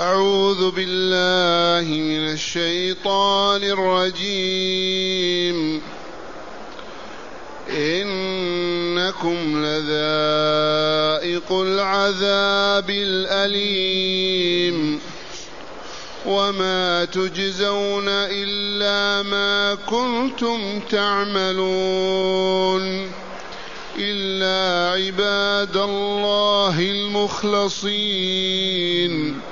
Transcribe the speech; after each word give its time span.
أعوذ 0.00 0.70
بالله 0.70 1.90
من 1.90 2.32
الشيطان 2.32 3.64
الرجيم. 3.64 5.82
إنكم 7.70 9.64
لذائق 9.64 11.52
العذاب 11.52 12.90
الأليم. 12.90 15.00
وما 16.26 17.04
تجزون 17.04 18.08
إلا 18.08 19.22
ما 19.28 19.74
كنتم 19.74 20.80
تعملون. 20.90 23.10
إلا 23.98 24.92
عباد 24.92 25.76
الله 25.76 26.80
المخلصين. 26.80 29.51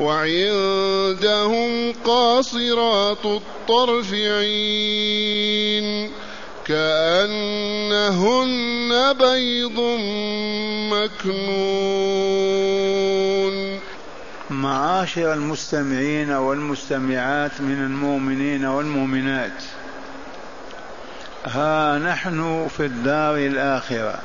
وعندهم 0.00 1.92
قاصرات 2.04 3.24
الطرف 3.24 4.12
عين 4.14 6.10
كأنهن 6.66 8.12
بيض 9.12 9.80
مكنون. 10.92 12.20
معاشر 14.50 15.32
المستمعين 15.32 16.30
والمستمعات 16.30 17.60
من 17.60 17.84
المؤمنين 17.84 18.64
والمؤمنات 18.64 19.62
ها 21.44 21.98
نحن 21.98 22.68
في 22.76 22.84
الدار 22.84 23.36
الآخرة. 23.36 24.20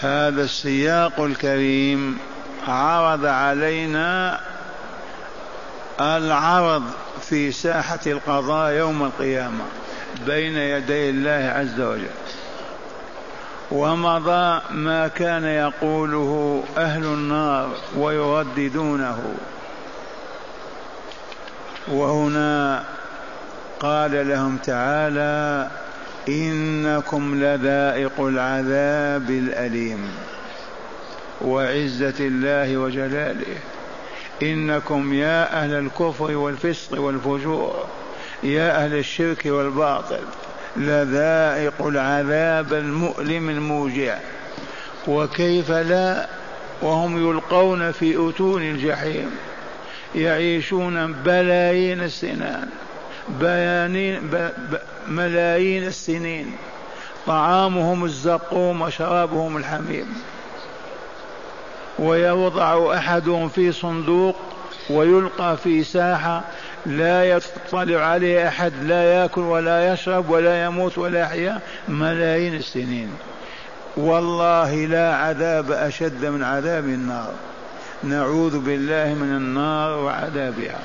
هذا 0.00 0.42
السياق 0.42 1.20
الكريم 1.20 2.18
عرض 2.68 3.26
علينا 3.26 4.40
العرض 6.00 6.82
في 7.20 7.52
ساحة 7.52 7.98
القضاء 8.06 8.72
يوم 8.72 9.02
القيامة 9.02 9.64
بين 10.26 10.56
يدي 10.56 11.10
الله 11.10 11.52
عز 11.56 11.80
وجل. 11.80 12.08
ومضى 13.70 14.60
ما 14.70 15.08
كان 15.08 15.44
يقوله 15.44 16.62
أهل 16.78 17.04
النار 17.04 17.70
ويرددونه. 17.96 19.34
وهنا 21.88 22.84
قال 23.80 24.28
لهم 24.28 24.56
تعالى 24.56 25.68
إنكم 26.28 27.34
لذائق 27.34 28.20
العذاب 28.20 29.30
الأليم. 29.30 30.10
وعزة 31.40 32.14
الله 32.20 32.76
وجلاله. 32.76 33.56
إنكم 34.42 35.12
يا 35.12 35.62
أهل 35.62 35.72
الكفر 35.72 36.36
والفسق 36.36 37.00
والفجور 37.00 37.86
يا 38.42 38.84
أهل 38.84 38.94
الشرك 38.94 39.46
والباطل 39.46 40.20
لذائق 40.76 41.86
العذاب 41.86 42.72
المؤلم 42.72 43.50
الموجع. 43.50 44.18
وكيف 45.08 45.70
لا؟ 45.70 46.28
وهم 46.82 47.30
يلقون 47.30 47.92
في 47.92 48.28
أتون 48.28 48.62
الجحيم 48.62 49.30
يعيشون 50.14 51.12
بلايين 51.12 52.02
السنان 52.02 52.68
بيانين 53.40 54.20
ب... 54.20 54.34
ب... 54.70 54.78
ملايين 55.08 55.84
السنين. 55.86 56.56
طعامهم 57.26 58.04
الزقوم 58.04 58.80
وشرابهم 58.80 59.56
الحميم. 59.56 60.22
ويوضع 61.98 62.94
احدهم 62.94 63.48
في 63.48 63.72
صندوق 63.72 64.36
ويلقى 64.90 65.56
في 65.56 65.84
ساحة 65.84 66.44
لا 66.86 67.24
يطلع 67.24 68.00
عليه 68.00 68.48
أحد 68.48 68.72
لا 68.82 69.02
يأكل 69.02 69.40
ولا 69.40 69.92
يشرب 69.92 70.30
ولا 70.30 70.64
يموت 70.64 70.98
ولا 70.98 71.20
يحيا 71.20 71.60
ملايين 71.88 72.54
السنين. 72.54 73.10
والله 73.96 74.74
لا 74.74 75.16
عذاب 75.16 75.72
أشد 75.72 76.24
من 76.24 76.42
عذاب 76.42 76.84
النار. 76.84 77.32
نعوذ 78.04 78.58
بالله 78.58 79.14
من 79.14 79.36
النار 79.36 79.98
وعذابها. 79.98 80.78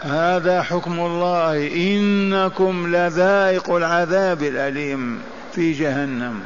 هذا 0.00 0.62
حكم 0.62 1.00
الله. 1.00 1.66
إنكم 1.76 2.96
لذائق 2.96 3.70
العذاب 3.70 4.42
الأليم 4.42 5.22
في 5.52 5.72
جهنم. 5.72 6.40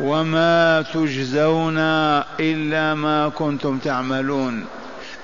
وما 0.00 0.84
تجزون 0.94 1.78
إلا 2.40 2.94
ما 2.94 3.28
كنتم 3.28 3.78
تعملون. 3.78 4.64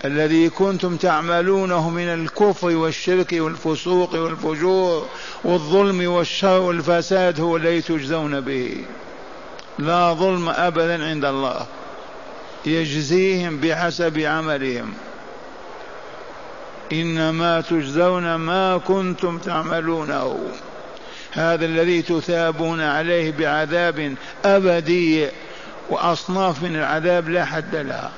الذي 0.04 0.48
كنتم 0.48 0.96
تعملونه 0.96 1.90
من 1.90 2.08
الكفر 2.08 2.76
والشرك 2.76 3.32
والفسوق 3.32 4.14
والفجور 4.14 5.06
والظلم 5.44 6.12
والشر 6.12 6.60
والفساد 6.60 7.40
هو 7.40 7.56
الذي 7.56 7.80
تجزون 7.80 8.40
به. 8.40 8.84
لا 9.78 10.14
ظلم 10.14 10.48
ابدا 10.48 11.04
عند 11.04 11.24
الله. 11.24 11.66
يجزيهم 12.66 13.56
بحسب 13.56 14.18
عملهم. 14.18 14.92
إنما 16.92 17.60
تجزون 17.60 18.34
ما 18.34 18.78
كنتم 18.78 19.38
تعملونه. 19.38 20.38
هذا 21.34 21.66
الذي 21.66 22.02
تثابون 22.02 22.80
عليه 22.80 23.32
بعذاب 23.32 24.14
أبدي 24.44 25.28
وأصناف 25.90 26.62
من 26.62 26.76
العذاب 26.76 27.28
لا 27.28 27.44
حد 27.44 27.76
لها. 27.76 28.10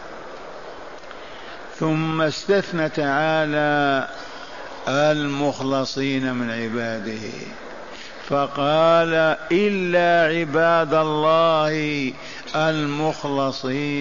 ثم 1.78 2.22
استثنى 2.22 2.88
تعالى 2.88 4.09
المخلصين 4.88 6.34
من 6.34 6.50
عباده. 6.50 7.31
فقال 8.28 9.37
إلا 9.53 10.37
عباد 10.38 10.94
الله 10.94 12.12
المخلصين. 12.56 13.93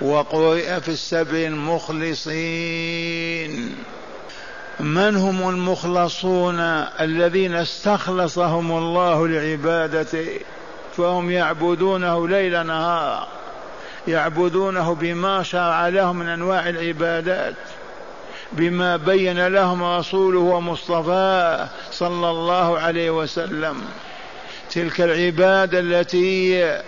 وقرئ 0.00 0.80
في 0.80 0.88
السبع 0.88 1.38
المخلصين. 1.38 3.74
من 4.80 5.16
هم 5.16 5.48
المخلصون 5.48 6.60
الذين 7.00 7.54
استخلصهم 7.54 8.72
الله 8.72 9.28
لعبادته؟ 9.28 10.40
فهم 10.96 11.30
يعبدونه 11.30 12.28
ليل 12.28 12.66
نهار 12.66 13.26
يعبدونه 14.08 14.94
بما 14.94 15.42
شرع 15.42 15.88
لهم 15.88 16.16
من 16.16 16.28
أنواع 16.28 16.68
العبادات 16.68 17.54
بما 18.52 18.96
بين 18.96 19.46
لهم 19.46 19.84
رسوله 19.84 20.38
ومصطفاه 20.38 21.68
صلى 21.90 22.30
الله 22.30 22.78
عليه 22.78 23.10
وسلم. 23.10 23.76
تلك 24.70 25.00
العبادة 25.00 25.80
التي 25.80 26.80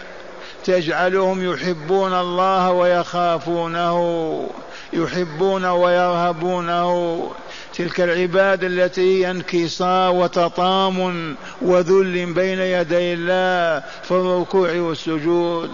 تجعلهم 0.64 1.52
يحبون 1.52 2.14
الله 2.14 2.70
ويخافونه 2.70 4.48
يحبون 4.92 5.64
ويرهبونه 5.64 7.31
تلك 7.75 8.00
العبادة 8.00 8.67
التي 8.67 9.00
هي 9.00 9.31
انكسار 9.31 10.12
وتطام 10.12 11.37
وذل 11.62 12.32
بين 12.32 12.58
يدي 12.58 13.14
الله 13.14 13.82
في 14.02 14.11
الركوع 14.11 14.72
والسجود. 14.72 15.70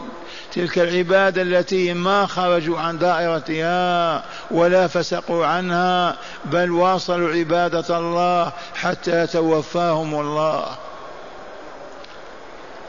تلك 0.53 0.79
العبادة 0.79 1.43
التي 1.43 1.95
ما 1.95 2.27
خرجوا 2.27 2.79
عن 2.79 2.99
دائرتها 2.99 4.25
ولا 4.51 4.87
فسقوا 4.87 5.47
عنها 5.47 6.17
بل 6.45 6.71
واصلوا 6.71 7.33
عبادة 7.33 7.99
الله 7.99 8.53
حتى 8.75 9.27
توفاهم 9.27 10.21
الله. 10.21 10.67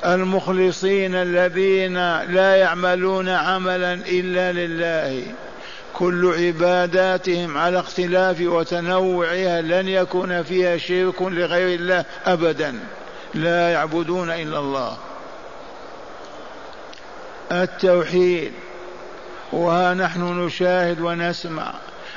المخلصين 0.05 1.15
الذين 1.15 1.93
لا 2.21 2.55
يعملون 2.55 3.29
عملا 3.29 3.93
إلا 3.93 4.51
لله. 4.51 5.23
كل 5.97 6.33
عباداتهم 6.37 7.57
على 7.57 7.79
اختلاف 7.79 8.41
وتنوعها 8.41 9.61
لن 9.61 9.87
يكون 9.87 10.43
فيها 10.43 10.77
شرك 10.77 11.21
لغير 11.21 11.79
الله 11.79 12.05
ابدا. 12.25 12.79
لا 13.33 13.71
يعبدون 13.71 14.29
إلا 14.29 14.59
الله. 14.59 14.97
التوحيد 17.51 18.51
وها 19.51 19.93
نحن 19.93 20.45
نشاهد 20.45 21.01
ونسمع 21.01 21.73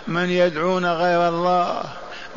من 0.09 0.31
يدعون 0.31 0.87
غير 0.87 1.29
الله 1.29 1.83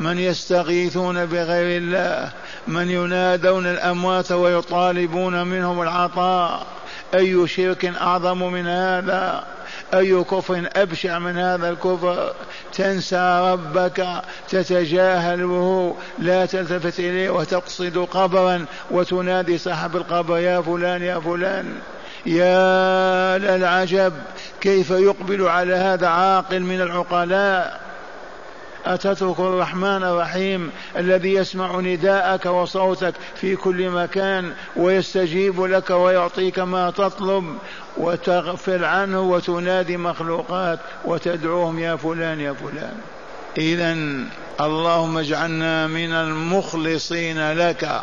من 0.00 0.18
يستغيثون 0.18 1.26
بغير 1.26 1.82
الله 1.82 2.32
من 2.66 2.90
ينادون 2.90 3.66
الأموات 3.66 4.32
ويطالبون 4.32 5.46
منهم 5.46 5.82
العطاء. 5.82 6.66
أي 7.14 7.48
شرك 7.48 7.84
أعظم 7.84 8.52
من 8.52 8.66
هذا؟ 8.66 9.53
أي 9.94 10.24
كفر 10.24 10.68
أبشع 10.76 11.18
من 11.18 11.38
هذا 11.38 11.70
الكفر؟ 11.70 12.32
تنسى 12.72 13.50
ربك 13.52 14.06
تتجاهله 14.48 15.96
لا 16.18 16.46
تلتفت 16.46 17.00
إليه 17.00 17.30
وتقصد 17.30 17.98
قبرا 17.98 18.64
وتنادي 18.90 19.58
صاحب 19.58 19.96
القبر 19.96 20.38
يا 20.38 20.60
فلان 20.60 21.02
يا 21.02 21.18
فلان 21.18 21.74
يا 22.26 23.38
للعجب 23.38 24.12
كيف 24.60 24.90
يقبل 24.90 25.48
على 25.48 25.74
هذا 25.74 26.06
عاقل 26.08 26.60
من 26.60 26.80
العقلاء؟ 26.80 27.83
أتترك 28.86 29.40
الرحمن 29.40 30.02
الرحيم 30.02 30.70
الذي 30.96 31.34
يسمع 31.34 31.80
نداءك 31.80 32.46
وصوتك 32.46 33.14
في 33.34 33.56
كل 33.56 33.90
مكان 33.90 34.52
ويستجيب 34.76 35.64
لك 35.64 35.90
ويعطيك 35.90 36.58
ما 36.58 36.90
تطلب 36.90 37.58
وتغفل 37.96 38.84
عنه 38.84 39.20
وتنادي 39.20 39.96
مخلوقات 39.96 40.78
وتدعوهم 41.04 41.78
يا 41.78 41.96
فلان 41.96 42.40
يا 42.40 42.52
فلان. 42.52 42.94
إذا 43.58 43.96
اللهم 44.60 45.18
اجعلنا 45.18 45.86
من 45.86 46.12
المخلصين 46.12 47.52
لك. 47.52 48.02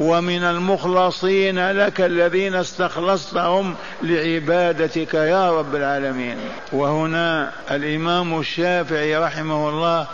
ومن 0.00 0.42
المخلصين 0.42 1.72
لك 1.72 2.00
الذين 2.00 2.54
استخلصتهم 2.54 3.74
لعبادتك 4.02 5.14
يا 5.14 5.58
رب 5.58 5.74
العالمين. 5.74 6.36
وهنا 6.72 7.52
الإمام 7.70 8.40
الشافعي 8.40 9.16
رحمه 9.16 9.68
الله 9.68 10.06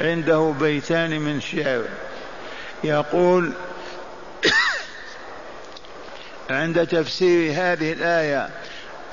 عنده 0.00 0.54
بيتان 0.60 1.20
من 1.20 1.40
شعر. 1.40 1.82
يقول 2.84 3.52
عند 6.50 6.86
تفسير 6.86 7.52
هذه 7.52 7.92
الآية 7.92 8.48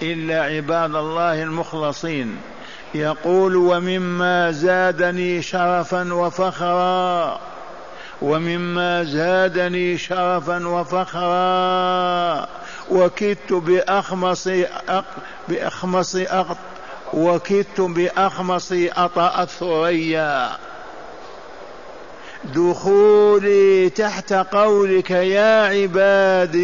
إلا 0.01 0.43
عباد 0.43 0.95
الله 0.95 1.43
المخلصين. 1.43 2.37
يقول 2.95 3.55
ومما 3.55 4.51
زادني 4.51 5.41
شرفا 5.41 6.13
وفخرا. 6.13 7.39
ومما 8.21 9.03
زادني 9.03 9.97
شرفا 9.97 10.67
وفخرا 10.67 12.47
وكدت 12.91 13.53
بأخمص 13.53 14.49
بأخمص 15.47 16.15
أق 16.15 16.57
وكدت 17.13 17.81
بأخمص 17.81 18.73
أطأ 18.73 19.43
الثريا 19.43 20.49
دخولي 22.43 23.89
تحت 23.89 24.33
قولك 24.33 25.11
يا 25.11 25.65
عبادي. 25.65 26.59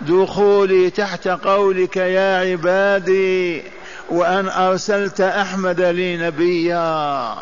دخولي 0.00 0.90
تحت 0.90 1.28
قولك 1.28 1.96
يا 1.96 2.38
عبادي 2.38 3.62
وأن 4.10 4.48
أرسلت 4.48 5.20
أحمد 5.20 5.80
لي 5.80 6.16
نبيا. 6.16 7.34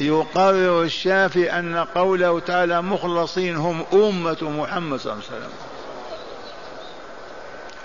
يقرر 0.00 0.82
الشافعي 0.82 1.58
أن 1.58 1.76
قوله 1.76 2.40
تعالى 2.40 2.82
مخلصين 2.82 3.56
هم 3.56 3.84
أمة 3.92 4.38
محمد 4.42 5.00
صلى 5.00 5.12
الله 5.12 5.24
عليه 5.30 5.38
وسلم. 5.38 5.50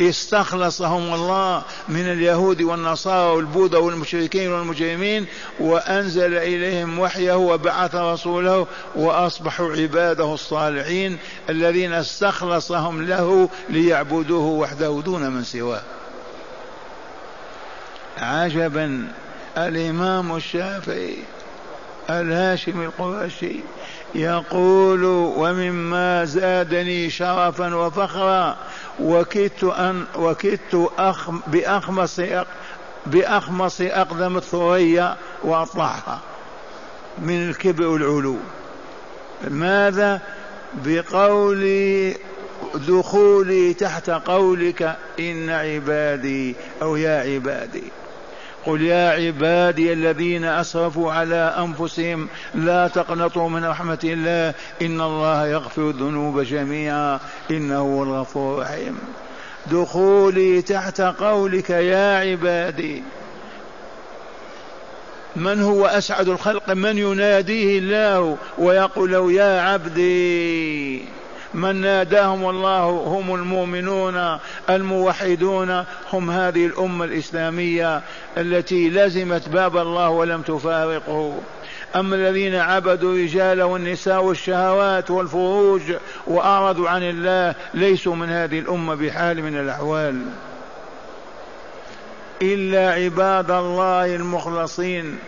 استخلصهم 0.02 1.14
الله 1.14 1.64
من 1.88 2.12
اليهود 2.12 2.62
والنصارى 2.62 3.36
والبوذا 3.36 3.78
والمشركين 3.78 4.52
والمجرمين 4.52 5.26
وأنزل 5.60 6.38
إليهم 6.38 7.00
وحيه 7.00 7.38
وبعث 7.38 7.96
رسوله 7.96 8.68
وأصبحوا 8.96 9.74
عباده 9.74 10.34
الصالحين 10.34 11.18
الذين 11.50 11.94
استخلصهم 11.94 13.02
له 13.02 13.50
ليعبدوه 13.70 14.46
وحده 14.46 15.02
دون 15.06 15.32
من 15.32 15.44
سواه. 15.44 15.82
عجبا. 18.18 19.08
الإمام 19.58 20.36
الشافعي 20.36 21.18
الهاشمي 22.10 22.86
القرشي 22.86 23.56
يقول 24.16 25.04
ومما 25.38 26.26
زادني 26.26 27.10
شرفا 27.10 27.76
وفخرا 27.76 28.58
وكدت 29.00 29.64
أن 29.64 30.06
وكدت 30.18 30.90
أخ 30.98 31.30
بأخمص 31.48 32.22
بأخمص 33.06 33.82
أقدم 33.82 34.38
الثريا 34.38 35.16
وأطلعها 35.44 36.20
من 37.18 37.50
الكبر 37.50 37.88
والعلو. 37.88 38.38
ماذا؟ 39.48 40.22
بقولي 40.86 42.18
دخولي 42.76 43.74
تحت 43.74 44.10
قولك 44.10 44.96
إن 45.20 45.50
عبادي 45.50 46.56
أو 46.82 46.96
يا 46.96 47.34
عبادي. 47.34 47.84
قل 48.66 48.82
يا 48.82 49.10
عبادي 49.10 49.94
الذين 49.94 50.46
أسرفوا 50.46 51.12
على 51.12 51.56
أنفسهم 51.58 52.28
لا 52.56 52.88
تقنطوا 52.88 53.50
من 53.50 53.66
رحمة 53.66 54.00
الله 54.04 54.54
إن 54.82 55.02
الله 55.02 55.48
يغفر 55.48 55.90
الذنوب 55.90 56.42
جميعا 56.42 57.20
إنه 57.52 57.78
هو 57.80 58.04
الغفور 58.04 58.56
الرحيم. 58.56 58.98
دخولي 59.72 60.62
تحت 60.62 61.02
قولك 61.02 61.70
يا 61.70 62.18
عبادي. 62.18 63.04
من 65.36 65.62
هو 65.62 65.86
أسعد 65.86 66.28
الخلق؟ 66.30 66.72
من 66.72 66.98
يناديه 66.98 67.80
الله 67.80 68.38
ويقول 68.58 69.12
له 69.12 69.32
يا 69.32 69.62
عبدي. 69.62 71.15
من 71.56 71.76
ناداهم 71.82 72.50
الله 72.50 72.84
هم 72.90 73.36
المؤمنون 73.36 74.38
الموحدون 74.70 75.84
هم 76.14 76.32
هذه 76.32 76.66
الأمة 76.66 77.06
الإسلامية 77.06 78.02
التي 78.38 78.90
لزمت 78.90 79.50
باب 79.50 79.78
الله 79.78 80.10
ولم 80.10 80.42
تفارقه. 80.42 81.38
أما 81.96 82.16
الذين 82.16 82.56
عبدوا 82.56 83.14
الرجال 83.14 83.62
والنساء 83.62 84.24
والشهوات 84.24 85.12
والفروج 85.12 85.82
وأعرضوا 86.28 86.90
عن 86.90 87.04
الله 87.04 87.56
ليسوا 87.74 88.16
من 88.16 88.30
هذه 88.30 88.60
الأمة 88.60 88.96
بحال 88.96 89.44
من 89.44 89.60
الأحوال. 89.60 90.22
إلا 92.42 92.92
عباد 92.92 93.52
الله 93.52 94.16
المخلصين. 94.16 95.20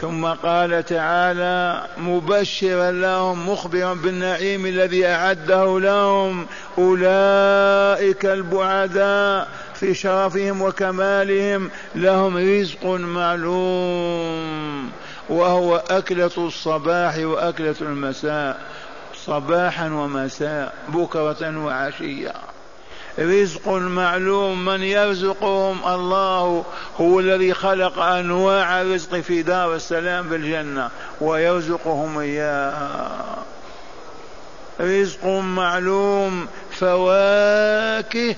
ثم 0.00 0.26
قال 0.26 0.84
تعالى 0.84 1.86
مبشرا 1.98 2.90
لهم 2.90 3.48
مخبرا 3.48 3.94
بالنعيم 3.94 4.66
الذي 4.66 5.06
أعده 5.06 5.80
لهم. 5.80 6.46
أولئك 6.78 8.26
البعداء 8.26 9.48
في 9.74 9.94
شرفهم 9.94 10.62
وكمالهم 10.62 11.70
لهم 11.94 12.36
رزق 12.36 12.86
معلوم 12.86 14.90
وهو 15.28 15.82
أكلة 15.90 16.30
الصباح 16.38 17.18
وأكلة 17.18 17.76
المساء. 17.80 18.60
صباحا 19.26 19.86
ومساء 19.86 20.74
بكرة 20.88 21.64
وعشية 21.64 22.32
رزق 23.18 23.68
معلوم 23.68 24.64
من 24.64 24.82
يرزقهم 24.82 25.88
الله 25.94 26.64
هو 27.00 27.20
الذي 27.20 27.54
خلق 27.54 27.98
أنواع 27.98 28.80
الرزق 28.80 29.16
في 29.16 29.42
دار 29.42 29.74
السلام 29.74 30.28
بالجنة 30.28 30.90
ويرزقهم 31.20 32.18
إياها. 32.18 33.10
رزق 34.80 35.26
معلوم 35.26 36.46
فواكه 36.70 38.36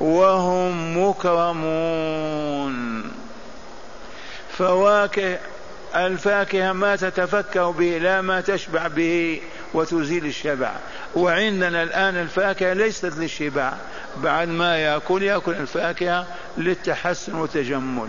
وهم 0.00 1.06
مكرمون. 1.08 3.02
فواكه 4.58 5.38
الفاكهة 5.96 6.72
ما 6.72 6.96
تتفكر 6.96 7.70
به 7.70 7.98
لا 7.98 8.20
ما 8.20 8.40
تشبع 8.40 8.86
به. 8.86 9.40
وتزيل 9.74 10.26
الشبع. 10.26 10.72
وعندنا 11.14 11.82
الآن 11.82 12.16
الفاكهة 12.16 12.72
ليست 12.72 13.12
للشبع. 13.18 13.72
بعد 14.16 14.48
ما 14.48 14.76
يأكل 14.76 15.22
يأكل 15.22 15.52
الفاكهة 15.52 16.26
للتحسن 16.58 17.34
والتجمل. 17.34 18.08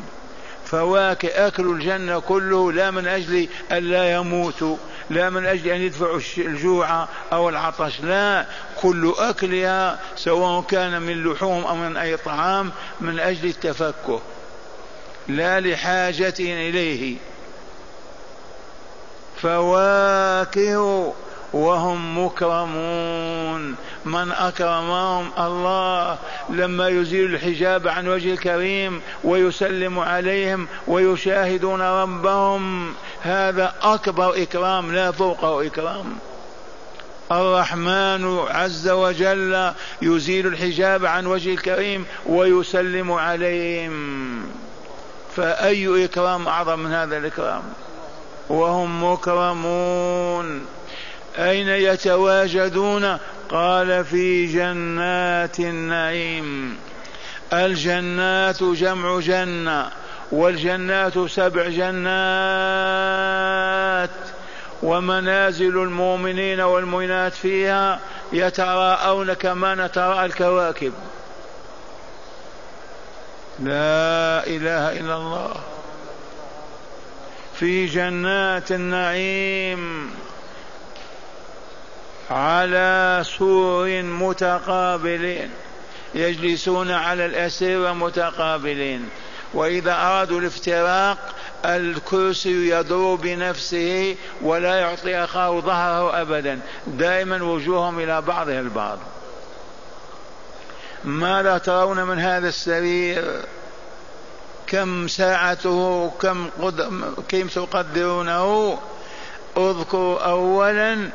فواكه 0.66 1.48
أكل 1.48 1.72
الجنة 1.72 2.20
كله 2.20 2.72
لا 2.72 2.92
من 2.92 3.08
أجل 3.08 3.48
أن 3.72 3.78
لا 3.78 4.14
يموتوا 4.14 4.78
لا 5.10 5.30
من 5.30 5.46
أجل 5.46 5.70
أن 5.70 5.82
يدفعوا 5.82 6.20
الجوع 6.38 7.08
أو 7.34 7.50
العطش. 7.50 8.02
لا 8.02 8.46
كل 8.82 9.14
أكلها 9.18 10.00
سواء 10.16 10.62
كان 10.62 11.02
من 11.02 11.24
لحوم 11.24 11.64
أو 11.64 11.76
من 11.76 11.98
أي 11.98 12.18
طعام 12.18 12.72
من 13.02 13.20
أجل 13.20 13.50
التفكه. 13.50 14.22
لا 15.28 15.60
لحاجة 15.60 16.34
إليه. 16.40 17.18
فواكه 19.42 21.14
وهم 21.56 22.26
مكرمون. 22.26 23.76
من 24.06 24.32
أكرمهم 24.32 25.32
الله 25.40 26.18
لما 26.50 26.88
يزيل 26.88 27.36
الحجاب 27.36 27.88
عن 27.88 28.08
وجه 28.08 28.34
الكريم 28.34 29.02
ويسلم 29.24 30.00
عليهم 30.00 30.68
ويشاهدون 30.88 31.82
ربهم. 31.82 32.94
هذا 33.22 33.74
أكبر 33.82 34.42
إكرام 34.44 34.96
لا 34.96 35.12
فوقه 35.12 35.68
إكرام. 35.68 36.06
الرحمن 37.32 38.40
عز 38.50 38.90
وجل 38.90 39.72
يزيل 40.02 40.48
الحجاب 40.48 41.06
عن 41.06 41.26
وجه 41.26 41.54
الكريم 41.54 42.06
ويسلم 42.26 43.12
عليهم. 43.12 43.96
فأي 45.36 46.06
إكرام 46.06 46.48
أعظم 46.48 46.80
من 46.80 46.94
هذا 46.94 47.18
الإكرام؟ 47.18 47.64
وهم 48.50 49.14
مكرمون. 49.14 50.66
أين 51.38 51.68
يتواجدون؟ 51.68 53.18
قال 53.50 54.06
في 54.06 54.46
جنات 54.46 55.60
النعيم. 55.60 56.78
الجنات 57.54 58.64
جمع 58.64 59.20
جنة 59.20 59.92
والجنات 60.32 61.20
سبع 61.20 61.68
جنات 61.68 62.06
ومنازل 64.84 65.78
المؤمنين 65.78 66.62
والمؤمنات 66.62 67.34
فيها 67.34 68.00
يتراءون 68.34 69.34
كما 69.34 69.76
نتراءى 69.76 70.26
الكواكب. 70.26 70.94
لا 73.60 74.48
إله 74.48 75.00
إلا 75.00 75.16
الله. 75.16 75.54
في 77.60 77.86
جنات 77.86 78.72
النعيم. 78.72 80.12
على 82.32 83.24
سور 83.38 84.02
متقابلين 84.02 85.50
يجلسون 86.16 86.92
على 86.92 87.26
الأسرة 87.26 87.94
متقابلين. 87.94 89.10
وإذا 89.54 89.94
أرادوا 89.94 90.40
الافتراق 90.40 91.18
الكرسي 91.66 92.70
يدور 92.70 93.16
بنفسه 93.16 94.16
ولا 94.42 94.76
يعطي 94.76 95.24
أخاه 95.24 95.60
ظهره 95.60 96.22
أبدا. 96.22 96.60
دائما 96.88 97.44
وجوههم 97.44 98.00
إلى 98.00 98.22
بعضها 98.22 98.60
البعض. 98.60 99.00
ماذا 101.04 101.58
ترون 101.58 102.04
من 102.04 102.20
هذا 102.20 102.50
السرير؟ 102.50 103.42
كم 104.68 105.08
ساعته؟ 105.08 106.12
كم 106.22 106.50
قد... 106.62 106.90
كيف 107.30 107.56
تقدرونه؟ 107.56 108.78
اذكروا 109.58 110.20
أولا 110.20 111.10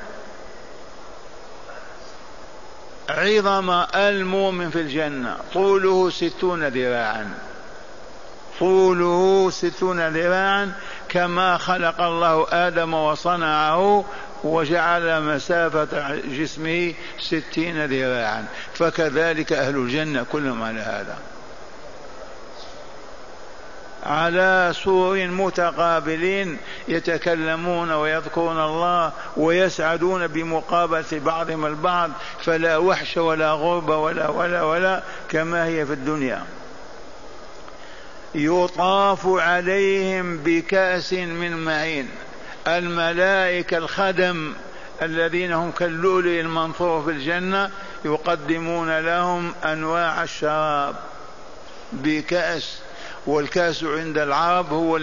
عظم 3.18 3.70
المؤمن 3.94 4.70
في 4.70 4.80
الجنة. 4.80 5.36
طوله 5.54 6.10
ستون 6.10 6.68
ذراعا. 6.68 7.30
طوله 8.60 9.50
ستون 9.50 10.08
ذراعا 10.08 10.72
كما 11.08 11.58
خلق 11.58 12.00
الله 12.00 12.46
آدم 12.50 12.94
وصنعه 12.94 14.04
وجعل 14.44 15.22
مسافة 15.22 16.16
جسمه 16.16 16.94
ستين 17.20 17.84
ذراعا. 17.84 18.44
فكذلك 18.74 19.52
أهل 19.52 19.76
الجنة 19.76 20.26
كلهم 20.32 20.62
على 20.62 20.80
هذا. 20.80 21.18
على 24.06 24.72
سرر 24.84 25.26
متقابلين 25.26 26.58
يتكلمون 26.88 27.90
ويذكرون 27.90 28.64
الله 28.64 29.12
ويسعدون 29.36 30.26
بمقابلة 30.26 31.04
بعضهم 31.12 31.66
البعض 31.66 32.10
فلا 32.44 32.76
وحش 32.76 33.16
ولا 33.16 33.52
غربة 33.52 33.96
ولا 33.96 34.28
ولا 34.28 34.62
ولا 34.62 35.02
كما 35.28 35.66
هي 35.66 35.86
في 35.86 35.92
الدنيا. 35.92 36.44
يطاف 38.34 39.26
عليهم 39.26 40.36
بكأس 40.36 41.12
من 41.12 41.64
معين. 41.64 42.08
الملائكة 42.66 43.76
الخدم 43.76 44.52
الذين 45.02 45.52
هم 45.52 45.70
كاللؤلؤ 45.70 46.40
المنثور 46.40 47.02
في 47.02 47.10
الجنة 47.10 47.70
يقدمون 48.04 48.98
لهم 48.98 49.52
أنواع 49.64 50.22
الشراب 50.22 50.94
بكأس 51.92 52.78
والكاس 53.26 53.84
عند 53.84 54.18
العرب 54.18 54.72
هو 54.72 54.96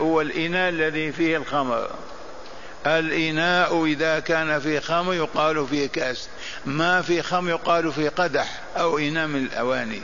هو 0.00 0.20
الإناء 0.20 0.68
الذي 0.68 1.12
فيه 1.12 1.36
الخمر. 1.36 1.90
الإناء 2.86 3.84
إذا 3.84 4.18
كان 4.18 4.60
فيه 4.60 4.80
خمر 4.80 5.14
يقال 5.14 5.66
فيه 5.66 5.86
كاس. 5.86 6.28
ما 6.66 7.02
في 7.02 7.22
خمر 7.22 7.50
يقال 7.50 7.92
فيه 7.92 8.08
قدح 8.08 8.60
أو 8.76 8.98
إناء 8.98 9.26
من 9.26 9.44
الأواني. 9.44 10.02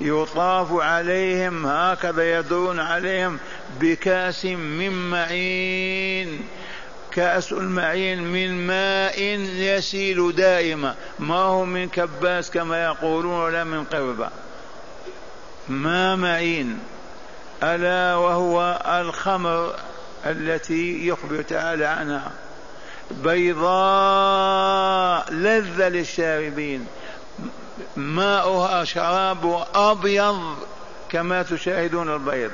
يطاف 0.00 0.72
عليهم 0.72 1.66
هكذا 1.66 2.38
يدعون 2.38 2.80
عليهم 2.80 3.38
بكاس 3.80 4.44
من 4.44 5.10
معين. 5.10 6.40
كأس 7.10 7.52
المعين 7.52 8.22
من 8.22 8.66
ماء 8.66 9.22
يسيل 9.58 10.34
دائما. 10.34 10.94
ما 11.18 11.34
هو 11.34 11.64
من 11.64 11.88
كباس 11.88 12.50
كما 12.50 12.84
يقولون 12.84 13.40
ولا 13.40 13.64
من 13.64 13.84
قربة. 13.84 14.28
ما 15.68 16.16
معين 16.16 16.78
ألا 17.62 18.16
وهو 18.16 18.82
الخمر 18.86 19.74
التي 20.26 21.06
يخبر 21.08 21.42
تعالى 21.42 21.84
عنها. 21.84 22.30
بيضاء 23.10 23.72
لذة 25.32 25.88
للشاربين. 25.88 26.86
ماؤها 27.96 28.84
شراب 28.84 29.64
أبيض 29.74 30.56
كما 31.08 31.42
تشاهدون 31.42 32.14
البيض. 32.14 32.50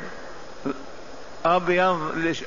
أبيض 1.45 2.13
لش... 2.17 2.45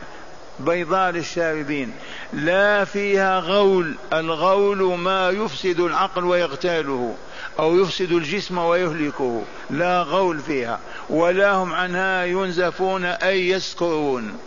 بيضاء 0.59 1.11
للشاربين. 1.11 1.93
لا 2.33 2.85
فيها 2.85 3.39
غول. 3.39 3.95
الغول 4.13 4.97
ما 4.97 5.29
يفسد 5.29 5.79
العقل 5.79 6.23
ويغتاله. 6.23 7.15
أو 7.59 7.79
يفسد 7.79 8.11
الجسم 8.11 8.57
ويهلكه. 8.57 9.43
لا 9.69 10.01
غول 10.01 10.39
فيها. 10.39 10.79
ولا 11.09 11.51
هم 11.51 11.73
عنها 11.73 12.25
ينزفون 12.25 13.05
أي 13.05 13.49
يسكرون 13.49 14.37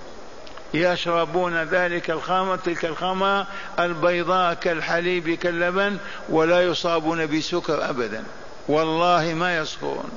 يشربون 0.75 1.63
ذلك 1.63 2.11
الخمر 2.11 2.57
تلك 2.57 2.85
الخمر 2.85 3.47
البيضاء 3.79 4.55
كالحليب 4.55 5.31
كاللبن 5.31 5.97
ولا 6.29 6.63
يصابون 6.63 7.27
بسكر 7.27 7.91
أبدا. 7.91 8.25
والله 8.69 9.35
ما 9.35 9.59
يسكرون 9.59 10.11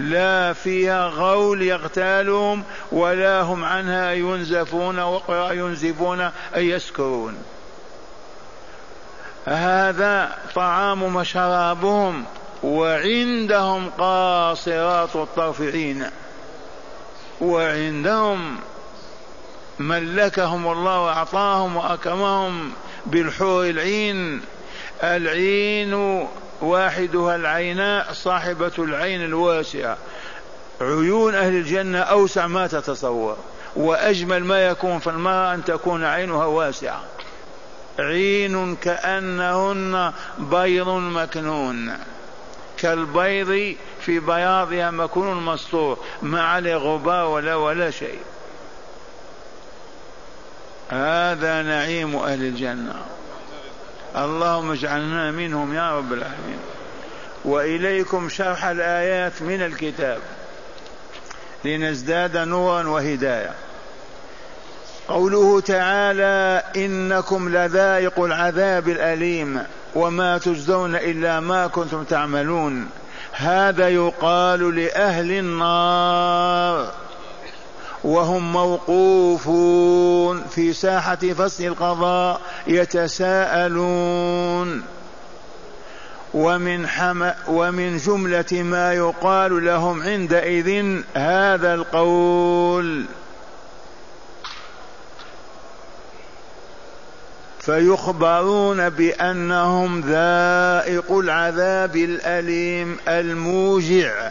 لا 0.00 0.52
فيها 0.52 1.06
غول 1.06 1.62
يغتالهم 1.62 2.62
ولا 2.92 3.40
هم 3.42 3.64
عنها 3.64 4.12
ينزفون 4.12 4.98
وقرأ 4.98 5.52
ينزفون 5.52 6.30
أي 6.54 6.68
يسكرون 6.68 7.38
هذا 9.46 10.36
طعام 10.54 11.16
وشرابهم 11.16 12.24
وعندهم 12.62 13.90
قاصرات 13.98 15.16
الطرفعين 15.16 16.06
وعندهم 17.40 18.56
ملكهم 19.78 20.72
الله 20.72 21.00
وأعطاهم 21.00 21.76
وأكرمهم 21.76 22.72
بالحور 23.06 23.66
العين. 23.66 24.42
العين 25.02 25.94
واحدها 26.60 27.36
العيناء 27.36 28.12
صاحبة 28.12 28.72
العين 28.78 29.24
الواسعة 29.24 29.96
عيون 30.80 31.34
أهل 31.34 31.52
الجنة 31.52 31.98
أوسع 31.98 32.46
ما 32.46 32.66
تتصور. 32.66 33.36
وأجمل 33.76 34.44
ما 34.44 34.66
يكون 34.66 34.98
في 34.98 35.10
المرأة 35.10 35.54
أن 35.54 35.64
تكون 35.64 36.04
عينها 36.04 36.44
واسعة. 36.44 37.00
عين 38.00 38.76
كأنهن 38.76 40.12
بيض 40.38 40.88
مكنون. 40.88 41.98
كالبيض 42.78 43.76
في 44.00 44.20
بياضها 44.20 44.90
مكنون 44.90 45.44
مسطور 45.44 45.98
ما 46.22 46.42
عليه 46.42 46.76
غبار 46.76 47.26
ولا 47.26 47.54
ولا 47.54 47.90
شيء. 47.90 48.20
هذا 50.90 51.62
نعيم 51.62 52.16
أهل 52.16 52.40
الجنة. 52.40 52.94
اللهم 54.16 54.72
اجعلنا 54.72 55.30
منهم 55.30 55.74
يا 55.74 55.96
رب 55.98 56.12
العالمين. 56.12 56.58
وإليكم 57.44 58.28
شرح 58.28 58.64
الآيات 58.64 59.42
من 59.42 59.62
الكتاب. 59.62 60.18
لنزداد 61.64 62.36
نورا 62.36 62.88
وهداية. 62.88 63.54
قوله 65.10 65.60
تعالى 65.60 66.62
إنكم 66.76 67.48
لذائق 67.48 68.20
العذاب 68.20 68.88
الأليم 68.88 69.62
وما 69.94 70.38
تجزون 70.38 70.94
إلا 70.94 71.40
ما 71.40 71.66
كنتم 71.66 72.04
تعملون. 72.04 72.88
هذا 73.32 73.88
يقال 73.88 74.76
لأهل 74.76 75.32
النار 75.32 76.90
وهم 78.04 78.52
موقوفون 78.52 80.42
في 80.50 80.72
ساحة 80.72 81.16
فصل 81.16 81.64
القضاء 81.64 82.40
يتساءلون. 82.66 84.02
ومن 86.34 86.86
حم 86.86 87.30
ومن 87.48 87.96
جملة 87.96 88.52
ما 88.52 88.94
يقال 88.94 89.64
لهم 89.64 90.02
عندئذ 90.02 91.00
هذا 91.14 91.74
القول. 91.74 93.04
فيخبرون 97.60 98.88
بأنهم 98.88 100.00
ذائق 100.00 101.12
العذاب 101.12 101.96
الأليم 101.96 102.96
الموجع 103.08 104.30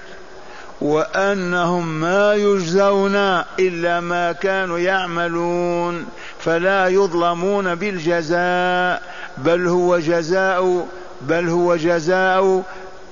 وأنهم 0.82 2.00
ما 2.02 2.34
يجزون 2.34 3.16
إلا 3.60 4.00
ما 4.00 4.32
كانوا 4.32 4.80
يعملون 4.80 6.06
فلا 6.40 6.88
يظلمون 6.88 7.76
بالجزاء 7.76 9.02
بل 9.38 9.68
هو 9.68 10.00
جزاء 10.00 10.88
بل 11.22 11.50
هو 11.50 11.76
جزاء 11.76 12.64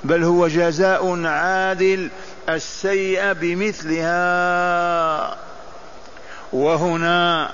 بل 0.04 0.24
هو 0.24 0.48
جزاء 0.48 1.26
عادل 1.26 2.10
السيئة 2.50 3.34
بمثلها. 3.34 4.18
وهنا 6.54 7.50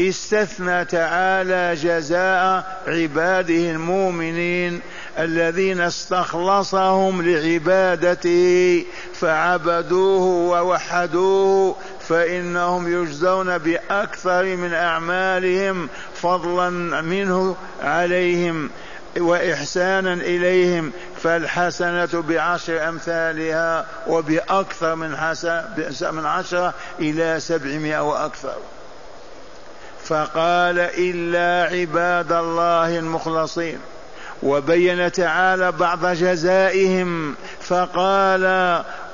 استثنى 0.00 0.84
تعالى 0.84 1.74
جزاء 1.74 2.78
عباده 2.86 3.70
المؤمنين 3.70 4.80
الذين 5.18 5.80
استخلصهم 5.80 7.22
لعبادته 7.22 8.84
فعبدوه 9.14 10.22
ووحدوه 10.50 11.76
فإنهم 12.08 13.02
يجزون 13.02 13.58
بأكثر 13.58 14.56
من 14.56 14.74
أعمالهم 14.74 15.88
فضلا 16.14 16.70
منه 17.00 17.56
عليهم 17.82 18.70
واحسانا 19.18 20.12
إليهم 20.12 20.92
فالحسنة 21.22 22.24
بعشر 22.28 22.88
أمثالها 22.88 23.86
وبأكثر 24.06 24.94
من 24.94 25.16
حسن 25.16 25.62
من 26.12 26.26
عشرة 26.26 26.74
إلى 27.00 27.40
سبعمائة 27.40 28.02
وأكثر. 28.02 28.56
فقال 30.08 30.78
إلا 30.78 31.76
عباد 31.76 32.32
الله 32.32 32.98
المخلصين. 32.98 33.78
وبين 34.42 35.12
تعالى 35.12 35.72
بعض 35.72 36.06
جزائهم 36.06 37.34
فقال 37.60 38.44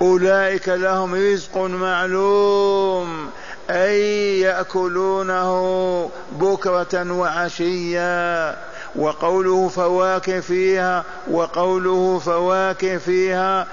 أولئك 0.02 0.68
لهم 0.68 1.14
رزق 1.14 1.58
معلوم 1.58 3.30
أي 3.70 4.40
يأكلونه 4.40 6.11
بكرة 6.32 7.12
وعشيا. 7.12 8.56
وقوله 8.96 9.68
فواكه 9.68 10.40
فيها 10.40 11.04
وقوله 11.30 12.18
فواكه 12.18 12.99
فيها 12.99 13.66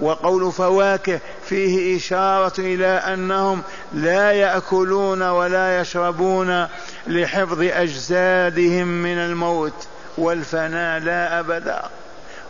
وقول 0.00 0.52
فواكه 0.52 1.20
فيه 1.48 1.96
إشارة 1.96 2.52
إلى 2.58 2.86
أنهم 2.86 3.62
لا 3.92 4.32
يأكلون 4.32 5.22
ولا 5.22 5.80
يشربون 5.80 6.66
لحفظ 7.06 7.62
أجسادهم 7.62 8.86
من 8.86 9.18
الموت 9.18 9.86
والفناء 10.18 11.00
لا 11.00 11.40
أبدا 11.40 11.82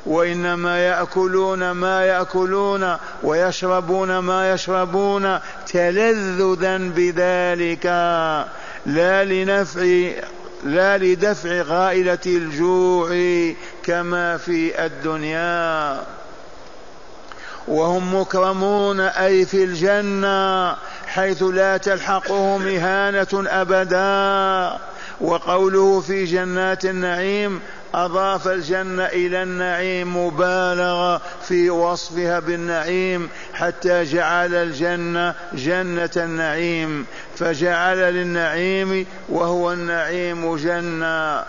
وإنما 0.07 0.79
يأكلون 0.79 1.71
ما 1.71 2.05
يأكلون 2.05 2.97
ويشربون 3.23 4.19
ما 4.19 4.53
يشربون 4.53 5.39
تلذذا 5.67 6.79
بذلك 6.79 7.87
لا 8.87 9.25
لنفع 9.25 10.11
لا 10.65 10.99
لدفع 10.99 11.63
غائلة 11.63 12.19
الجوع 12.27 13.09
كما 13.83 14.37
في 14.37 14.87
الدنيا. 14.87 16.01
وهم 17.69 18.21
مكرمون 18.21 19.01
أي 19.01 19.47
في 19.47 19.65
الجنة 19.65 20.77
حيث 21.07 21.43
لا 21.43 21.77
تلحقهم 21.77 22.67
إهانة 22.69 23.27
أبدا. 23.33 24.79
وقوله 25.21 26.01
في 26.01 26.25
جنات 26.25 26.85
النعيم 26.85 27.61
أضاف 27.95 28.49
الجنة 28.49 29.05
إلى 29.05 29.43
النعيم 29.43 30.27
مبالغة 30.27 31.21
في 31.43 31.71
وصفها 31.71 32.41
بالنعيم 32.41 33.29
حتى 33.55 34.05
جعل 34.05 34.55
الجنة 34.55 35.35
جنة 35.53 36.11
النعيم. 36.17 37.07
فجعل 37.37 37.97
للنعيم 37.97 39.07
وهو 39.29 39.73
النعيم 39.73 40.57
جنة. 40.57 41.45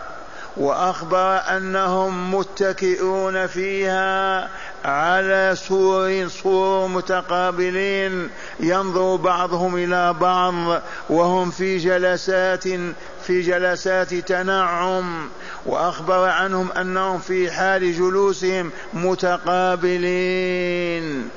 وأخبر 0.57 1.41
أنهم 1.57 2.35
متكئون 2.35 3.47
فيها 3.47 4.49
على 4.85 5.55
سور 5.55 6.27
سور 6.27 6.87
متقابلين 6.87 8.29
ينظر 8.59 9.15
بعضهم 9.15 9.75
إلى 9.75 10.13
بعض 10.13 10.81
وهم 11.09 11.51
في 11.51 11.77
جلسات 11.77 12.63
في 13.23 13.41
جلسات 13.41 14.13
تنعم 14.13 15.29
وأخبر 15.65 16.29
عنهم 16.29 16.71
أنهم 16.71 17.19
في 17.19 17.51
حال 17.51 17.93
جلوسهم 17.93 18.71
متقابلين 19.95 21.29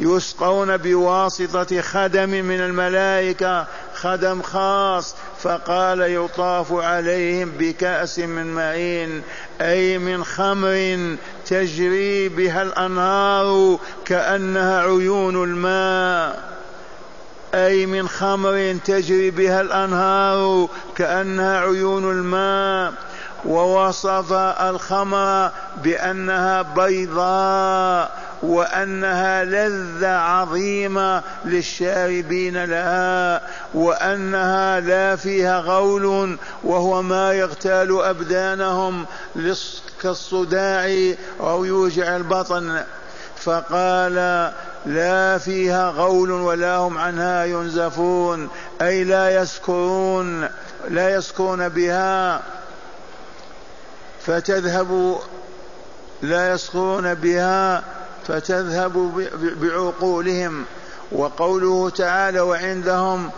يسقون 0.00 0.76
بواسطة 0.76 1.80
خدم 1.80 2.28
من 2.30 2.60
الملائكة 2.60 3.66
خدم 4.02 4.42
خاص 4.42 5.14
فقال 5.42 6.00
يطاف 6.00 6.72
عليهم 6.72 7.52
بكأس 7.58 8.18
من 8.18 8.54
معين 8.54 9.22
أي 9.60 9.98
من 9.98 10.24
خمر 10.24 11.16
تجري 11.46 12.28
بها 12.28 12.62
الأنهار 12.62 13.78
كأنها 14.04 14.80
عيون 14.80 15.44
الماء 15.44 16.58
أي 17.54 17.86
من 17.86 18.08
خمر 18.08 18.76
تجري 18.84 19.30
بها 19.30 19.60
الأنهار 19.60 20.68
كأنها 20.96 21.60
عيون 21.60 22.10
الماء 22.10 22.92
ووصف 23.44 24.32
الخمر 24.32 25.50
بأنها 25.82 26.62
بيضاء 26.62 28.27
وأنها 28.42 29.44
لذة 29.44 30.08
عظيمة 30.08 31.22
للشاربين 31.44 32.64
لها 32.64 33.42
وأنها 33.74 34.80
لا 34.80 35.16
فيها 35.16 35.60
غول 35.60 36.36
وهو 36.64 37.02
ما 37.02 37.32
يغتال 37.32 38.02
أبدانهم 38.02 39.06
كالصداع 40.02 41.14
أو 41.40 41.64
يوجع 41.64 42.16
البطن. 42.16 42.82
فقال 43.36 44.14
لا 44.86 45.38
فيها 45.38 45.90
غول 45.90 46.30
ولا 46.30 46.76
هم 46.76 46.98
عنها 46.98 47.44
ينزفون 47.44 48.48
أي 48.82 49.04
لا 49.04 49.42
يسكرون 49.42 50.48
لا 50.88 51.14
يسكرون 51.14 51.68
بها. 51.68 52.42
فتذهب 54.26 55.18
لا 56.22 56.52
يسكرون 56.52 57.14
بها. 57.14 57.82
فتذهب 58.28 59.24
بعقولهم 59.60 60.64
وقوله 61.12 61.90
تعالى 61.90 62.40
وعندهم 62.40 63.30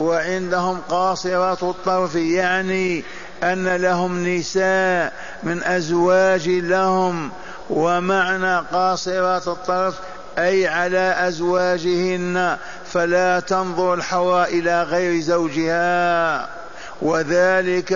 وعندهم 0.00 0.78
قاصرات 0.88 1.62
الطرف 1.62 2.14
يعني 2.14 3.04
أن 3.42 3.76
لهم 3.76 4.26
نساء 4.28 5.12
من 5.42 5.62
أزواج 5.62 6.48
لهم 6.48 7.30
ومعنى 7.70 8.58
قاصرات 8.72 9.48
الطرف 9.48 9.94
أي 10.38 10.68
على 10.68 11.14
أزواجهن 11.18 12.56
فلا 12.92 13.40
تنظر 13.40 13.94
الحواء 13.94 14.58
إلى 14.58 14.82
غير 14.82 15.20
زوجها. 15.20 16.48
وذلك 17.02 17.92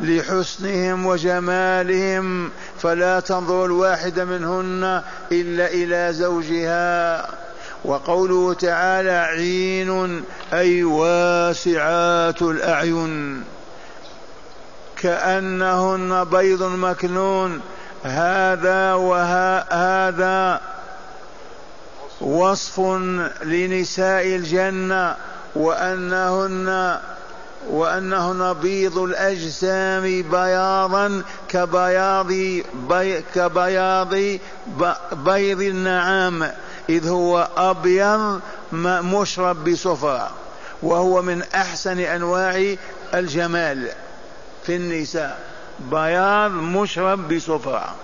لحسنهم 0.00 1.06
وجمالهم 1.06 2.50
فلا 2.78 3.20
تنظر 3.20 3.64
الواحدة 3.64 4.24
منهن 4.24 5.02
إلا 5.32 5.66
إلى 5.66 6.12
زوجها. 6.12 7.26
وقوله 7.84 8.54
تعالى 8.54 9.10
عين 9.10 10.24
أي 10.52 10.84
واسعات 10.84 12.42
الأعين. 12.42 13.44
كأنهن 14.96 16.24
بيض 16.24 16.62
مكنون 16.62 17.60
هذا 18.04 18.94
وهذا 18.94 20.60
وصف 22.20 22.80
لنساء 23.42 24.26
الجنة 24.26 25.16
وأنهن 25.54 26.98
وأنهن 27.70 28.52
بيض 28.52 28.98
الأجسام 28.98 30.02
بياضا 30.02 31.22
كبياض 31.48 32.26
بي 32.88 33.22
كبياض 33.34 34.14
بيض 35.12 35.60
النعام. 35.60 36.52
إذ 36.88 37.08
هو 37.08 37.48
أبيض 37.56 38.40
مشرب 38.72 39.64
بصفرة 39.70 40.30
وهو 40.82 41.22
من 41.22 41.42
أحسن 41.54 42.00
أنواع 42.00 42.74
الجمال 43.14 43.88
في 44.66 44.76
النساء. 44.76 45.38
بياض 45.90 46.50
مشرب 46.50 47.34
بصفرة 47.34 47.94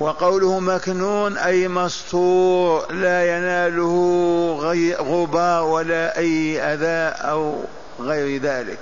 وقوله 0.00 0.60
مكنون 0.60 1.38
أي 1.38 1.68
مستور 1.68 2.92
لا 2.92 3.36
يناله 3.36 4.94
غبار 5.00 5.64
ولا 5.64 6.18
أي 6.18 6.60
أذى 6.60 7.16
أو 7.30 7.56
غير 8.00 8.40
ذلك. 8.40 8.78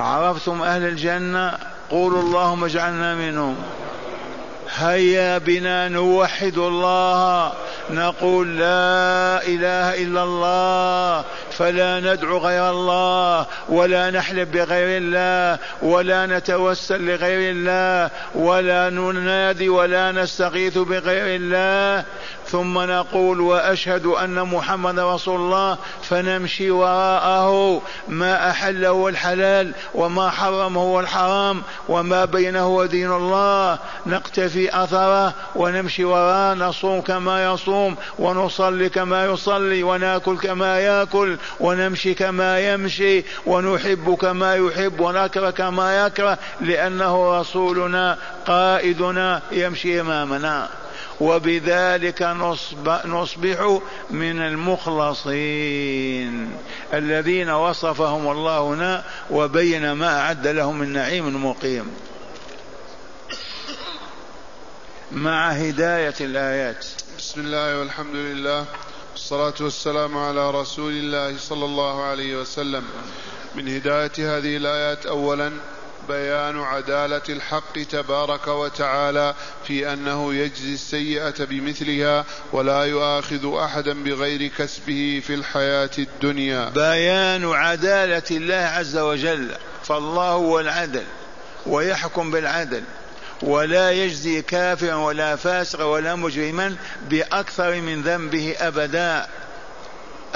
عرفتم 0.00 0.62
أهل 0.62 0.82
الجنة؟ 0.82 1.58
قولوا 1.90 2.22
اللهم 2.22 2.64
اجعلنا 2.64 3.14
منهم. 3.14 3.56
هيا 4.76 5.38
بنا 5.38 5.88
نوحد 5.88 6.58
الله. 6.58 7.52
نقول 7.90 8.58
لا 8.58 9.46
إله 9.46 10.02
إلا 10.02 10.22
الله. 10.24 11.24
فلا 11.62 12.00
ندعو 12.00 12.38
غير 12.38 12.70
الله 12.70 13.46
ولا 13.68 14.10
نحلف 14.10 14.48
بغير 14.48 14.98
الله 15.02 15.58
ولا 15.82 16.26
نتوسل 16.26 17.06
لغير 17.06 17.50
الله 17.50 18.10
ولا 18.34 18.90
ننادي 18.90 19.68
ولا 19.68 20.12
نستغيث 20.12 20.78
بغير 20.78 21.36
الله. 21.40 22.04
ثم 22.46 22.78
نقول 22.78 23.40
وأشهد 23.40 24.06
أن 24.06 24.42
محمد 24.42 24.98
رسول 24.98 25.40
الله 25.40 25.78
فنمشي 26.02 26.70
وراءه 26.70 27.82
ما 28.08 28.50
أحله 28.50 28.88
هو 28.88 29.08
الحلال 29.08 29.72
وما 29.94 30.30
حرمه 30.30 30.80
هو 30.80 31.00
الحرام 31.00 31.62
وما 31.88 32.24
بينه 32.24 32.60
هو 32.60 32.84
دين 32.84 33.12
الله. 33.12 33.78
نقتفي 34.06 34.82
أثره 34.84 35.34
ونمشي 35.56 36.04
وراءه 36.04 36.54
نصوم 36.54 37.00
كما 37.00 37.52
يصوم 37.52 37.96
ونصلي 38.18 38.88
كما 38.88 39.26
يصلي 39.26 39.82
وناكل 39.82 40.36
كما 40.38 40.80
ياكل 40.80 41.36
ونمشي 41.60 42.14
كما 42.14 42.60
يمشي 42.72 43.24
ونحب 43.46 44.14
كما 44.14 44.56
يحب 44.56 45.00
ونكره 45.00 45.50
كما 45.50 46.06
يكره 46.06 46.38
لأنه 46.60 47.40
رسولنا 47.40 48.18
قائدنا 48.46 49.42
يمشي 49.52 50.00
إمامنا. 50.00 50.68
وبذلك 51.20 52.22
نصبح 53.06 53.80
من 54.10 54.42
المخلصين 54.42 55.72
الذين 56.92 57.50
وصفهم 57.50 58.30
الله 58.30 58.60
هنا 58.60 59.04
وبين 59.30 59.92
ما 59.92 60.20
أعد 60.20 60.46
لهم 60.46 60.78
من 60.78 60.92
نعيم 60.92 61.46
مقيم. 61.46 61.90
مع 65.12 65.50
هداية 65.50 66.14
الآيات. 66.20 66.86
بسم 67.18 67.40
الله 67.40 67.78
والحمد 67.78 68.14
لله. 68.14 68.66
والصلاة 69.12 69.54
والسلام 69.60 70.18
على 70.18 70.50
رسول 70.50 70.92
الله 70.92 71.38
صلى 71.38 71.64
الله 71.64 72.02
عليه 72.04 72.36
وسلم. 72.36 72.84
من 73.54 73.68
هداية 73.76 74.12
هذه 74.18 74.56
الآيات 74.56 75.06
أولا 75.06 75.52
بيان 76.08 76.60
عدالة 76.60 77.22
الحق 77.28 77.82
تبارك 77.90 78.48
وتعالى 78.48 79.34
في 79.66 79.92
أنه 79.92 80.34
يجزي 80.34 80.74
السيئة 80.74 81.44
بمثلها 81.44 82.24
ولا 82.52 82.84
يؤاخذ 82.84 83.56
أحدا 83.56 84.04
بغير 84.04 84.46
كسبه 84.58 85.22
في 85.26 85.34
الحياة 85.34 85.90
الدنيا. 85.98 86.68
بيان 86.68 87.52
عدالة 87.52 88.22
الله 88.30 88.54
عز 88.54 88.96
وجل 88.96 89.48
فالله 89.84 90.30
هو 90.30 90.60
العدل 90.60 91.04
ويحكم 91.66 92.30
بالعدل. 92.30 92.82
ولا 93.42 93.90
يجزي 93.90 94.42
كافرا 94.42 94.94
ولا 94.94 95.36
فاسقا 95.36 95.84
ولا 95.84 96.14
مجرما 96.14 96.76
بأكثر 97.08 97.80
من 97.80 98.02
ذنبه 98.02 98.56
أبدا. 98.58 99.26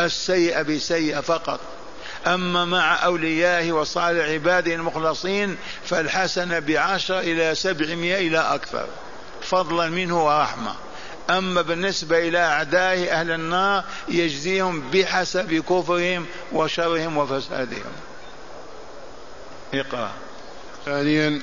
السيء 0.00 0.62
بسيء 0.62 1.20
فقط. 1.20 1.60
أما 2.26 2.64
مع 2.64 3.04
أوليائه 3.04 3.72
وصالح 3.72 4.24
عباده 4.28 4.74
المخلصين 4.74 5.56
فالحسنة 5.84 6.58
بعشر 6.58 7.18
إلى 7.18 7.54
سبعمائة 7.54 8.28
إلى 8.28 8.38
أكثر 8.38 8.86
فضلا 9.42 9.88
منه 9.88 10.26
ورحمة. 10.26 10.74
أما 11.30 11.62
بالنسبة 11.62 12.28
إلى 12.28 12.38
أعدائه 12.38 13.20
أهل 13.20 13.30
النار 13.30 13.84
يجزيهم 14.08 14.90
بحسب 14.90 15.54
كفرهم 15.54 16.26
وشرهم 16.52 17.16
وفسادهم. 17.16 17.92
اقرأ. 19.74 20.10
ثانيا 20.84 21.42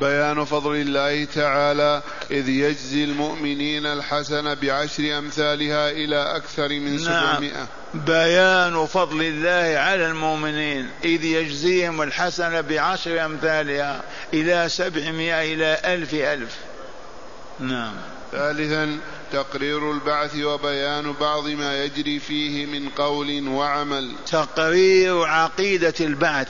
بيان 0.00 0.44
فضل 0.44 0.76
الله 0.76 1.24
تعالى 1.24 2.02
إذ 2.30 2.48
يجزي 2.48 3.04
المؤمنين 3.04 3.86
الحسنة 3.86 4.54
بعشر 4.54 5.18
أمثالها 5.18 5.90
إلى 5.90 6.36
أكثر 6.36 6.68
من 6.68 6.96
نعم. 6.96 7.04
سبعمائة. 7.04 7.66
بيان 7.94 8.86
فضل 8.86 9.22
الله 9.22 9.78
على 9.78 10.06
المؤمنين 10.06 10.90
إذ 11.04 11.24
يجزيهم 11.24 12.02
الحسنة 12.02 12.60
بعشر 12.60 13.24
أمثالها 13.24 14.02
إلى 14.34 14.68
سبعمائة 14.68 15.54
إلى 15.54 15.80
ألف 15.84 16.14
ألف. 16.14 16.56
نعم. 17.60 17.94
ثالثا 18.32 18.98
تقرير 19.32 19.92
البعث 19.92 20.36
وبيان 20.36 21.12
بعض 21.12 21.48
ما 21.48 21.84
يجري 21.84 22.18
فيه 22.18 22.66
من 22.66 22.88
قول 22.88 23.48
وعمل. 23.48 24.12
تقرير 24.30 25.24
عقيدة 25.24 25.94
البعث. 26.00 26.48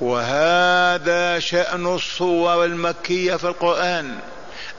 وهذا 0.00 1.38
شأن 1.38 1.86
الصور 1.86 2.64
المكية 2.64 3.36
في 3.36 3.44
القرآن. 3.44 4.18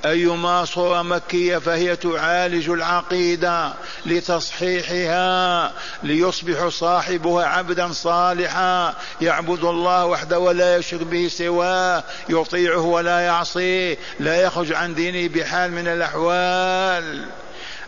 أيما 0.06 0.66
صورة 0.66 1.02
مكية 1.02 1.58
فهي 1.58 1.96
تعالج 1.96 2.70
العقيدة 2.70 3.74
لتصحيحها 4.06 5.72
ليصبح 6.04 6.68
صاحبها 6.68 7.46
عبدا 7.46 7.92
صالحا. 7.92 8.94
يعبد 9.22 9.64
الله 9.64 10.06
وحده 10.06 10.40
ولا 10.40 10.78
يشرك 10.78 11.02
به 11.02 11.28
سواه 11.28 12.04
يطيعه 12.30 12.82
ولا 12.82 13.20
يعصيه 13.20 13.98
لا 14.20 14.42
يخرج 14.42 14.74
عن 14.74 14.96
دينه 14.96 15.34
بحال 15.34 15.72
من 15.72 15.88
الأحوال. 15.88 17.26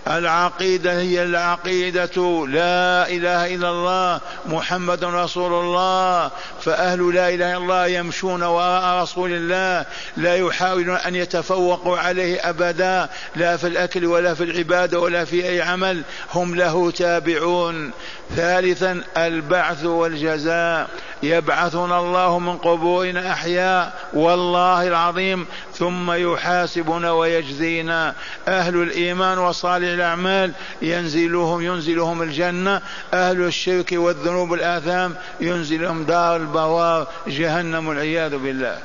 العقيدة 0.07 0.99
هي 0.99 1.23
العقيدة. 1.23 2.45
لا 2.47 3.09
إله 3.09 3.55
إلا 3.55 3.69
الله 3.69 4.21
محمد 4.45 5.03
رسول 5.03 5.53
الله. 5.53 6.31
فأهل 6.61 7.15
لا 7.15 7.29
إله 7.29 7.33
إلا 7.33 7.57
الله 7.57 7.87
يمشون 7.87 8.43
وراء 8.43 9.03
رسول 9.03 9.31
الله 9.31 9.85
لا 10.17 10.35
يحاولون 10.35 10.95
أن 10.95 11.15
يتفوقوا 11.15 11.97
عليه 11.97 12.49
أبدا 12.49 13.09
لا 13.35 13.57
في 13.57 13.67
الأكل 13.67 14.05
ولا 14.05 14.33
في 14.33 14.43
العبادة 14.43 14.99
ولا 14.99 15.25
في 15.25 15.49
أي 15.49 15.61
عمل. 15.61 16.01
هم 16.33 16.55
له 16.55 16.91
تابعون. 16.91 17.91
ثالثا 18.35 19.01
البعث 19.17 19.85
والجزاء. 19.85 20.89
يبعثنا 21.23 21.99
الله 21.99 22.39
من 22.39 22.57
قبورنا 22.57 23.31
أحياء 23.31 24.09
والله 24.13 24.87
العظيم 24.87 25.45
ثم 25.73 26.11
يحاسبنا 26.11 27.11
ويجزينا 27.11 28.15
أهل 28.47 28.75
الإيمان 28.75 29.37
وصالح 29.37 29.87
الأعمال 29.87 30.51
ينزلهم 30.81 31.61
ينزلهم 31.61 32.21
الجنة. 32.21 32.81
أهل 33.13 33.41
الشرك 33.41 33.91
والذنوب 33.91 34.53
الاثام 34.53 35.15
ينزلهم 35.39 36.03
دار 36.03 36.35
البوار 36.35 37.07
جهنم 37.27 37.87
والعياذ 37.87 38.37
بالله. 38.37 38.79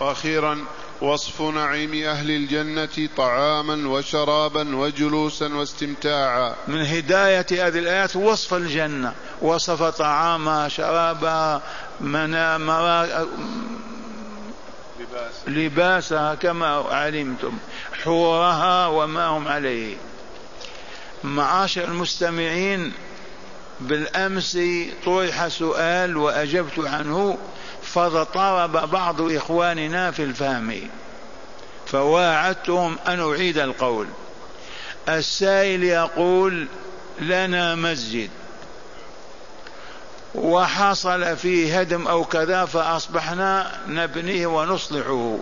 وأخيرا 0.00 0.58
وصف 1.02 1.42
نعيم 1.42 2.04
أهل 2.04 2.30
الجنة 2.30 3.08
طعاما 3.16 3.88
وشرابا 3.88 4.76
وجلوسا 4.76 5.54
واستمتاعا. 5.54 6.54
من 6.68 6.86
هداية 6.86 7.46
هذه 7.50 7.78
الآيات 7.78 8.16
وصف 8.16 8.54
الجنة. 8.54 9.14
وصف 9.40 9.82
طعامها 9.82 10.68
شرابها 10.68 11.62
منامها 12.00 13.26
لباسها 15.46 16.34
كما 16.34 16.66
علمتم 16.66 17.58
حورها 18.02 18.86
وما 18.86 19.26
هم 19.26 19.48
عليه. 19.48 19.96
معاشر 21.24 21.84
المستمعين 21.84 22.92
بالأمس 23.80 24.58
طرح 25.04 25.48
سؤال 25.48 26.16
وأجبت 26.16 26.78
عنه. 26.78 27.38
فاضطرب 27.94 28.90
بعض 28.90 29.20
إخواننا 29.20 30.10
في 30.10 30.22
الفهم. 30.22 30.88
فواعدتهم 31.86 32.98
أن 33.06 33.20
أعيد 33.20 33.58
القول. 33.58 34.06
السائل 35.08 35.84
يقول 35.84 36.66
لنا 37.20 37.74
مسجد. 37.74 38.30
وحصل 40.34 41.36
فيه 41.36 41.80
هدم 41.80 42.06
أو 42.06 42.24
كذا 42.24 42.64
فأصبحنا 42.64 43.70
نبنيه 43.88 44.46
ونصلحه 44.46 45.38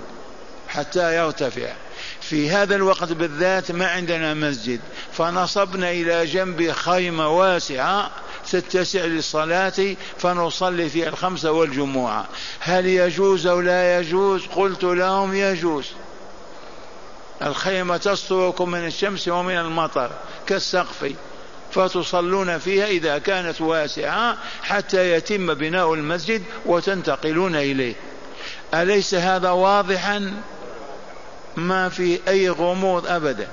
حتى 0.69 1.17
يرتفع. 1.17 1.73
في 2.21 2.51
هذا 2.51 2.75
الوقت 2.75 3.13
بالذات 3.13 3.73
ما 3.73 3.89
عندنا 3.89 4.35
مسجد. 4.35 4.81
فنصبنا 5.13 5.91
إلى 5.91 6.27
جنب 6.27 6.73
خيمة 6.73 7.29
واسعة 7.29 8.11
تتسع 8.51 9.01
للصلاة 9.01 9.97
فنصلي 10.19 10.89
فيها 10.89 11.09
الخمسة 11.09 11.53
والجمعة. 11.53 12.29
هل 12.61 12.87
يجوز 12.87 13.47
أو 13.47 13.61
لا 13.61 13.99
يجوز؟ 13.99 14.47
قلت 14.47 14.85
لهم 14.85 15.35
يجوز. 15.35 15.87
الخيمة 17.43 17.97
تستركم 17.97 18.71
من 18.71 18.87
الشمس 18.87 19.29
ومن 19.29 19.59
المطر 19.59 20.11
كالسقف 20.47 21.13
فتصلون 21.73 22.59
فيها 22.59 22.87
إذا 22.87 23.19
كانت 23.19 23.61
واسعة 23.61 24.37
حتى 24.63 25.13
يتم 25.13 25.55
بناء 25.55 25.95
المسجد 25.95 26.43
وتنتقلون 26.67 27.57
إليه. 27.57 27.95
أليس 28.75 29.15
هذا 29.15 29.51
واضحا؟ 29.51 30.43
ما 31.57 31.89
في 31.89 32.21
أي 32.29 32.51
غموض 32.51 33.07
أبدا. 33.07 33.49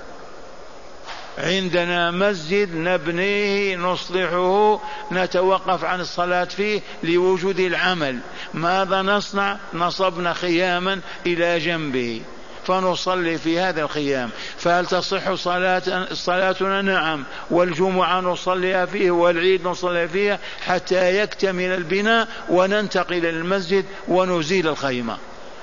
عندنا 1.37 2.11
مسجد 2.11 2.75
نبنيه 2.75 3.75
نصلحه 3.75 4.81
نتوقف 5.11 5.83
عن 5.83 5.99
الصلاة 5.99 6.43
فيه 6.43 6.81
لوجود 7.03 7.59
العمل. 7.59 8.19
ماذا 8.53 9.01
نصنع؟ 9.01 9.57
نصبنا 9.73 10.33
خياما 10.33 10.99
إلى 11.25 11.59
جنبه. 11.59 12.21
فنصلي 12.65 13.37
في 13.37 13.59
هذا 13.59 13.81
الخيام. 13.83 14.29
فهل 14.57 14.85
تصح 14.85 15.33
صلاة 15.33 16.07
صلاتنا؟ 16.13 16.81
نعم. 16.81 17.23
والجمعة 17.49 18.19
نصليها 18.21 18.85
فيه 18.85 19.11
والعيد 19.11 19.67
نصلي 19.67 20.07
فيها 20.07 20.39
حتى 20.65 21.19
يكتمل 21.19 21.73
البناء 21.73 22.27
وننتقل 22.49 23.15
إلى 23.15 23.29
المسجد 23.29 23.85
ونزيل 24.07 24.67
الخيمة. 24.67 25.17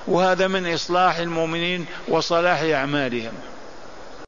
وهذا 0.07 0.47
من 0.49 0.73
إصلاح 0.73 1.17
المؤمنين 1.17 1.87
وصلاح 2.09 2.63
أعمالهم. 2.63 3.33